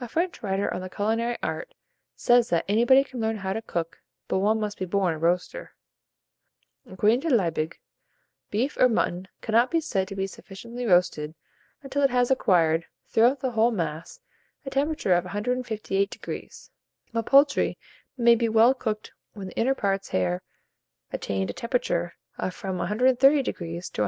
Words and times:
A 0.00 0.08
French 0.08 0.42
writer 0.42 0.74
on 0.74 0.80
the 0.80 0.90
culinary 0.90 1.36
art 1.40 1.72
says 2.16 2.48
that 2.48 2.64
anybody 2.66 3.04
can 3.04 3.20
learn 3.20 3.36
how 3.36 3.52
to 3.52 3.62
cook, 3.62 4.02
but 4.26 4.40
one 4.40 4.58
must 4.58 4.76
be 4.76 4.86
born 4.86 5.14
a 5.14 5.18
roaster. 5.20 5.72
According 6.84 7.20
to 7.20 7.30
Liebig, 7.32 7.78
beef 8.50 8.76
or 8.76 8.88
mutton 8.88 9.28
cannot 9.42 9.70
be 9.70 9.80
said 9.80 10.08
to 10.08 10.16
be 10.16 10.26
sufficiently 10.26 10.84
roasted 10.84 11.36
until 11.80 12.02
it 12.02 12.10
has 12.10 12.28
acquired, 12.28 12.86
throughout 13.06 13.38
the 13.38 13.52
whole 13.52 13.70
mass, 13.70 14.18
a 14.64 14.70
temperature 14.70 15.14
of 15.14 15.24
158°; 15.26 16.70
but 17.12 17.26
poultry 17.26 17.78
may 18.16 18.34
be 18.34 18.48
well 18.48 18.74
cooked 18.74 19.12
when 19.34 19.46
the 19.46 19.56
inner 19.56 19.76
parts 19.76 20.08
have 20.08 20.40
attained 21.12 21.50
a 21.50 21.52
temperature 21.52 22.14
of 22.36 22.52
from 22.52 22.78
130° 22.78 23.18
to 23.44 23.62
140°. 24.02 24.04